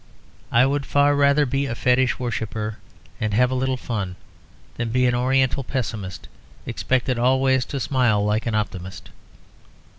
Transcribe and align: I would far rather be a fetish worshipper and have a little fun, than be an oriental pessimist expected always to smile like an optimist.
I 0.51 0.65
would 0.65 0.87
far 0.87 1.15
rather 1.15 1.45
be 1.45 1.67
a 1.67 1.75
fetish 1.75 2.17
worshipper 2.17 2.77
and 3.19 3.35
have 3.35 3.51
a 3.51 3.53
little 3.53 3.77
fun, 3.77 4.15
than 4.75 4.89
be 4.89 5.05
an 5.05 5.13
oriental 5.13 5.63
pessimist 5.63 6.27
expected 6.65 7.19
always 7.19 7.65
to 7.65 7.79
smile 7.79 8.25
like 8.25 8.47
an 8.47 8.55
optimist. 8.55 9.11